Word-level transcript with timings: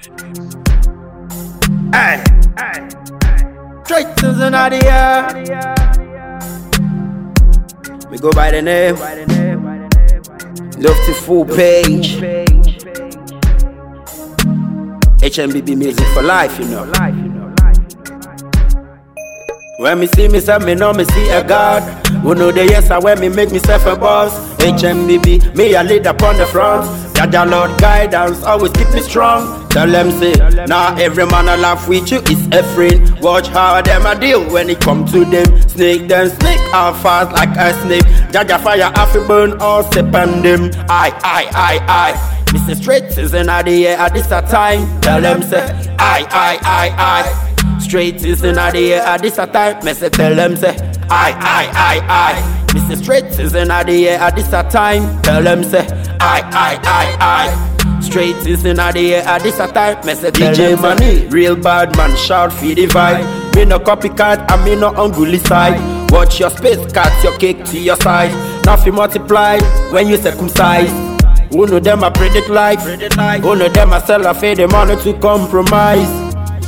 Hey, 0.00 0.12
hey, 2.56 2.88
straight 3.84 4.16
to 4.18 4.30
the 4.32 4.48
Nadia. 4.48 5.26
We 8.08 8.18
go 8.18 8.30
by 8.30 8.52
the 8.52 8.62
name. 8.62 8.94
Love 10.80 10.96
to 11.04 11.14
full 11.14 11.44
page. 11.44 12.18
HnbB 15.18 15.76
music 15.76 16.06
for 16.14 16.22
life, 16.22 16.56
you 16.60 16.66
know. 16.66 16.84
When 19.78 19.98
me 19.98 20.06
see 20.06 20.28
me, 20.28 20.38
say 20.38 20.58
me 20.58 20.76
know 20.76 20.92
me 20.92 21.04
see 21.06 21.28
a 21.30 21.42
God. 21.42 21.82
Who 22.22 22.36
know 22.36 22.52
the 22.52 22.64
yes, 22.66 22.92
I 22.92 22.98
when 22.98 23.18
me 23.18 23.30
make 23.30 23.50
myself 23.50 23.84
a 23.86 23.96
boss. 23.96 24.32
HnbB, 24.58 25.56
me 25.56 25.74
a 25.74 25.82
lead 25.82 26.06
up 26.06 26.22
on 26.22 26.36
the 26.36 26.46
front. 26.46 27.07
Jaja 27.18 27.50
Lord 27.50 27.76
guidance, 27.80 28.44
always 28.44 28.70
keep 28.70 28.88
me 28.94 29.00
strong. 29.00 29.68
Tell 29.70 29.88
them 29.90 30.12
say, 30.12 30.34
now 30.66 30.66
nah, 30.66 30.96
every 31.00 31.26
man 31.26 31.48
I 31.48 31.56
laugh 31.56 31.88
with 31.88 32.12
you 32.12 32.18
is 32.18 32.46
a 32.52 32.62
friend. 32.74 33.18
Watch 33.18 33.48
how 33.48 33.82
them 33.82 34.06
I 34.06 34.14
deal 34.14 34.48
when 34.52 34.70
it 34.70 34.80
come 34.80 35.04
to 35.06 35.24
them. 35.24 35.60
Snake 35.68 36.06
them 36.06 36.28
snake, 36.28 36.60
all 36.72 36.94
fast 36.94 37.32
like 37.32 37.48
a 37.58 37.74
snake. 37.82 38.04
Jaja 38.30 38.62
fire, 38.62 38.92
fi 38.94 39.26
burn 39.26 39.60
all 39.60 39.82
step 39.82 40.14
on 40.14 40.42
them. 40.42 40.70
I, 40.88 41.10
I, 41.24 41.48
I, 41.52 41.78
I. 41.88 42.44
Mr. 42.52 42.76
Straight 42.76 43.10
season 43.10 43.48
of 43.48 43.64
the 43.64 43.72
year 43.72 43.96
at 43.96 44.14
this 44.14 44.30
a 44.30 44.40
time. 44.42 45.00
Tell 45.00 45.20
them 45.20 45.42
say, 45.42 45.66
I, 45.98 46.24
I, 46.30 46.58
I, 46.62 47.74
I. 47.74 47.78
Straight 47.80 48.20
season 48.20 48.56
of 48.60 48.72
the 48.74 48.80
year 48.80 49.00
at 49.00 49.22
this 49.22 49.38
a 49.38 49.46
time. 49.48 49.84
Me 49.84 49.92
say 49.92 50.08
tell 50.08 50.36
them 50.36 50.56
say, 50.56 50.76
I, 51.10 51.32
I, 51.32 51.66
I, 51.74 52.00
I. 52.08 52.57
Mr. 52.68 52.96
Straight 53.02 53.32
season 53.32 53.70
of 53.70 53.86
the 53.86 53.92
year 53.92 54.18
at 54.18 54.36
this 54.36 54.52
a 54.52 54.62
time. 54.70 55.20
Tell 55.22 55.42
them 55.42 55.64
say, 55.64 55.86
I, 56.20 56.40
I, 56.52 56.78
I, 56.82 57.16
I. 57.20 58.00
Straight 58.00 58.36
season 58.36 58.78
of 58.78 58.94
the 58.94 59.00
year 59.00 59.22
at 59.26 59.42
this 59.42 59.58
a 59.58 59.66
time. 59.68 60.04
Me 60.06 60.14
say 60.14 60.30
DJ 60.30 60.80
Money, 60.80 61.26
real 61.28 61.56
bad 61.56 61.96
man, 61.96 62.16
shout 62.16 62.52
for 62.52 62.66
the 62.66 62.86
vibe. 62.86 63.54
Me 63.56 63.64
no 63.64 63.78
copycat, 63.78 64.50
I 64.50 64.64
me 64.64 64.76
no 64.76 64.90
unruly 64.96 65.38
side. 65.38 65.80
Watch 66.10 66.40
your 66.40 66.50
space, 66.50 66.80
cut 66.92 67.12
your 67.24 67.36
cake 67.38 67.64
to 67.66 67.78
your 67.78 67.96
size. 67.96 68.32
Nothing 68.64 68.94
multiply 68.94 69.58
when 69.90 70.08
you 70.08 70.16
circumcise. 70.16 70.90
Who 71.52 71.66
know 71.66 71.78
them 71.80 72.04
I 72.04 72.10
predict 72.10 72.48
life? 72.50 72.80
Who 72.82 73.56
know 73.56 73.68
them 73.68 73.92
I 73.92 74.00
sell 74.00 74.26
a 74.26 74.34
fade 74.34 74.58
the 74.58 74.68
money 74.68 74.96
to 75.02 75.18
compromise? 75.18 76.08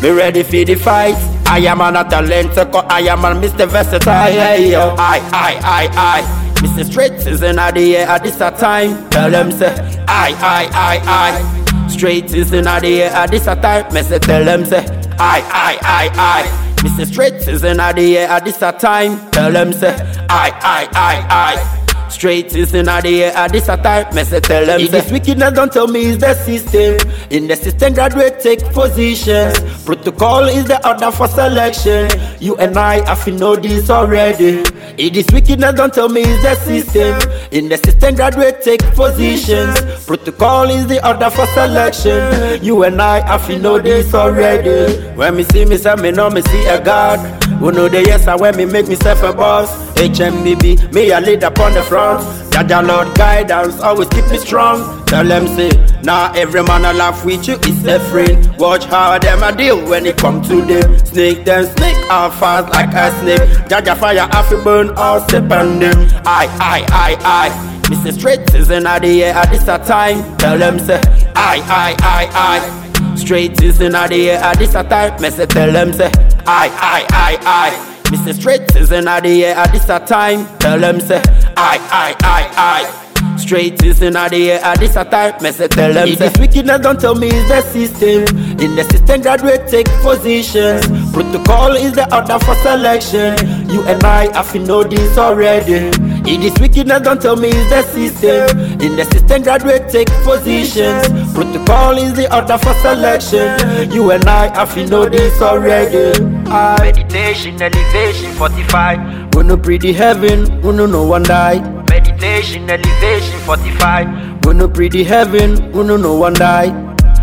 Be 0.00 0.10
ready 0.10 0.42
for 0.42 0.64
the 0.64 0.74
fight. 0.74 1.14
I 1.52 1.58
am 1.58 1.82
an 1.82 1.92
talent, 2.08 2.56
I 2.56 3.00
am 3.00 3.26
a 3.26 3.38
Mr. 3.38 3.68
Versatile. 3.68 4.08
I, 4.08 5.20
I, 5.32 5.60
I, 5.62 5.88
I. 5.92 6.52
Mr. 6.62 6.82
Straight 6.90 7.12
is 7.26 7.42
in 7.42 7.56
the 7.56 7.96
air 7.96 8.08
at 8.08 8.22
this 8.22 8.40
a 8.40 8.50
time. 8.52 9.10
Tell 9.10 9.30
them 9.30 9.52
say, 9.52 9.68
I, 10.08 10.32
I, 10.40 10.70
I, 10.72 11.00
I. 11.04 11.88
Straight 11.88 12.32
is 12.32 12.54
in 12.54 12.64
the 12.64 12.86
air 13.02 13.10
at 13.10 13.30
this 13.30 13.46
a 13.46 13.54
time. 13.54 13.92
Me 13.92 14.00
say 14.00 14.18
tell 14.18 14.42
them 14.42 14.64
say, 14.64 14.78
I, 15.18 15.42
I, 15.52 15.78
I, 15.82 16.10
I. 16.14 16.76
Mr. 16.76 17.04
Straight 17.06 17.34
is 17.46 17.62
in 17.64 17.76
the 17.76 18.16
air 18.16 18.30
at 18.30 18.46
this 18.46 18.62
a 18.62 18.72
time. 18.72 19.30
Tell 19.32 19.52
them 19.52 19.74
say, 19.74 19.94
I, 20.30 20.52
I, 20.62 20.88
I, 20.94 21.26
I. 21.68 21.82
Straight 22.12 22.54
is 22.54 22.74
in 22.74 22.84
the 22.86 23.24
air 23.24 23.32
at 23.34 23.52
this 23.52 23.68
a 23.68 23.76
time. 23.76 24.14
Me 24.14 24.22
say 24.24 24.40
tell 24.40 24.64
them. 24.64 24.80
It 24.80 24.92
is 24.94 25.10
wickedness, 25.10 25.52
don't 25.54 25.72
tell 25.72 25.86
me 25.88 26.00
it's 26.12 26.20
the 26.22 26.34
system. 26.34 27.10
In 27.30 27.46
the 27.48 27.56
system, 27.56 27.94
graduate 27.94 28.40
take 28.40 28.60
positions. 28.72 29.58
Protocol 29.84 30.44
is 30.44 30.66
the 30.66 30.78
order 30.88 31.10
for 31.10 31.26
selection. 31.26 32.08
You 32.40 32.56
and 32.56 32.78
I 32.78 33.04
have 33.06 33.24
to 33.24 33.32
know 33.32 33.56
this 33.56 33.90
already. 33.90 34.62
It 34.96 35.16
is 35.16 35.26
wickedness, 35.32 35.74
don't 35.74 35.92
tell 35.92 36.08
me 36.08 36.22
it's 36.22 36.42
the 36.42 36.54
system. 36.54 37.18
In 37.50 37.68
the 37.68 37.76
system, 37.78 38.14
graduate 38.14 38.62
take 38.62 38.82
positions. 38.94 40.06
Protocol 40.06 40.70
is 40.70 40.86
the 40.86 41.06
order 41.06 41.30
for 41.30 41.46
selection. 41.46 42.62
You 42.62 42.84
and 42.84 43.02
I 43.02 43.26
have 43.26 43.46
to 43.48 43.58
know 43.58 43.80
this 43.80 44.14
already. 44.14 44.94
When 45.16 45.36
me 45.36 45.42
see 45.42 45.64
me, 45.64 45.76
say 45.78 45.96
me 45.96 46.12
know 46.12 46.30
me 46.30 46.42
see 46.42 46.66
a 46.66 46.82
God. 46.82 47.41
Who 47.62 47.70
know 47.70 47.88
the 47.88 48.02
yes, 48.02 48.26
I 48.26 48.34
when 48.34 48.56
me 48.56 48.64
make 48.64 48.88
myself 48.88 49.22
a 49.22 49.32
boss. 49.32 49.70
HnbB, 49.94 50.92
me 50.92 51.12
a 51.12 51.20
lead 51.20 51.44
up 51.44 51.60
on 51.60 51.72
the 51.74 51.82
front. 51.84 52.20
Jaja 52.50 52.84
Lord 52.84 53.16
guidance, 53.16 53.80
always 53.80 54.08
keep 54.08 54.26
me 54.30 54.38
strong. 54.38 55.06
Tell 55.06 55.24
them 55.24 55.46
say, 55.46 55.70
now 56.02 56.32
every 56.32 56.64
man 56.64 56.84
I 56.84 56.90
laugh 56.90 57.24
with 57.24 57.46
you 57.46 57.54
is 57.54 57.86
a 57.86 58.00
friend. 58.10 58.58
Watch 58.58 58.86
how 58.86 59.16
them 59.16 59.44
I 59.44 59.52
deal 59.52 59.78
when 59.88 60.06
it 60.06 60.16
come 60.16 60.42
to 60.42 60.60
them. 60.62 60.98
Snake 61.06 61.44
them 61.44 61.66
snake 61.76 62.10
all 62.10 62.32
fast 62.32 62.68
like 62.74 62.92
a 62.94 63.16
snake. 63.20 63.48
Jaja 63.68 63.96
fire 63.96 64.28
fi 64.42 64.64
burn 64.64 64.90
all 64.96 65.20
them. 65.20 66.08
I, 66.26 66.48
I, 66.58 66.84
I, 66.90 67.16
I. 67.22 67.48
Mr. 67.84 68.12
Straight 68.12 68.54
is 68.56 68.70
in 68.70 68.82
the 68.82 69.22
air 69.22 69.34
at 69.36 69.50
this 69.52 69.68
a 69.68 69.78
time. 69.78 70.36
Tell 70.38 70.58
them 70.58 70.80
say, 70.80 71.00
I, 71.36 71.62
I, 71.70 71.96
I, 72.00 72.82
I. 73.14 73.16
Straight 73.16 73.62
is 73.62 73.80
in 73.80 73.92
the 73.92 74.30
air 74.30 74.38
at 74.42 74.58
this 74.58 74.74
a 74.74 74.82
time. 74.82 75.22
Me 75.22 75.30
say 75.30 75.46
tell 75.46 75.70
them 75.70 75.92
say, 75.92 76.10
I, 76.46 76.68
I, 76.68 77.06
I, 77.12 77.38
I. 77.70 77.92
Mr. 78.10 78.34
Straight 78.34 78.76
is 78.76 78.92
in 78.92 79.04
the 79.04 79.44
air 79.44 79.56
at 79.56 79.72
this 79.72 79.88
a 79.88 79.98
time. 80.00 80.46
Tell 80.58 80.78
them 80.78 81.00
say, 81.00 81.22
I, 81.56 81.78
I, 81.90 82.16
I, 82.22 82.52
I. 82.56 83.36
Straight 83.38 83.82
is 83.82 84.02
in 84.02 84.14
the 84.14 84.50
air 84.50 84.60
at 84.62 84.78
this 84.78 84.96
a 84.96 85.04
time. 85.04 85.40
Me 85.42 85.50
say 85.52 85.68
tell 85.68 85.92
them 85.92 86.08
say, 86.16 86.32
wickedness 86.38 86.80
don't 86.80 87.00
tell 87.00 87.14
me 87.14 87.28
it's 87.28 87.48
the 87.48 87.62
system. 87.62 88.36
In 88.60 88.76
the 88.76 88.84
system, 88.90 89.22
graduate 89.22 89.68
take 89.68 89.88
positions. 90.02 90.86
Protocol 91.12 91.72
is 91.76 91.92
the 91.92 92.04
order 92.14 92.38
for 92.44 92.54
selection. 92.56 93.38
You 93.70 93.82
and 93.84 94.02
I 94.04 94.32
have 94.36 94.52
to 94.52 94.58
know 94.58 94.82
this 94.82 95.16
already. 95.16 95.90
In 96.22 96.40
It 96.40 96.44
is 96.44 96.60
wickedness, 96.60 97.00
don't 97.02 97.20
tell 97.20 97.36
me 97.36 97.48
it's 97.48 97.70
the 97.70 97.82
system. 97.82 98.58
In 98.80 98.96
the 98.96 99.04
system, 99.06 99.42
graduate 99.42 99.88
take 99.90 100.08
positions. 100.22 101.06
Protocol 101.34 101.96
is 101.96 102.12
the 102.12 102.28
order 102.34 102.58
for 102.58 102.74
selection. 102.74 103.90
You 103.90 104.10
and 104.10 104.24
I 104.26 104.54
have 104.54 104.74
to 104.74 104.86
know 104.86 105.08
this 105.08 105.40
already. 105.40 106.12
I 106.46 106.76
Meditation, 106.82 107.60
elevation, 107.62 108.32
45. 108.32 109.34
We 109.34 109.42
no 109.44 109.56
pretty 109.56 109.94
heaven, 109.94 110.60
we 110.60 110.72
no 110.72 110.84
no 110.84 111.04
one 111.04 111.22
die. 111.22 111.60
Meditation, 111.88 112.68
elevation, 112.68 113.38
45. 113.40 114.44
We 114.44 114.52
no 114.54 114.68
pretty 114.68 115.04
heaven, 115.04 115.72
we 115.72 115.84
no 115.84 115.96
no 115.96 116.14
one 116.14 116.34
die. 116.34 116.68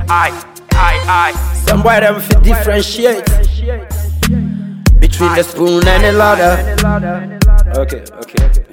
I, 0.09 0.31
I, 0.72 1.34
I. 1.34 1.53
Some 1.68 1.84
boy 1.84 2.00
them 2.00 2.19
fit 2.19 2.42
differentiate 2.42 3.25
between 5.00 5.36
the 5.36 5.44
spoon 5.44 5.88
and 5.88 6.03
the 6.03 6.12
ladder. 6.14 7.80
Okay, 7.80 8.03
okay, 8.22 8.46
okay. 8.46 8.69